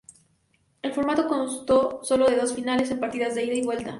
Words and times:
El 0.81 0.93
formato 0.93 1.27
constó 1.27 1.99
solo 2.01 2.25
de 2.27 2.35
dos 2.35 2.55
finales, 2.55 2.89
en 2.89 2.99
partidos 2.99 3.35
de 3.35 3.45
ida 3.45 3.53
y 3.53 3.61
vuelta. 3.61 3.89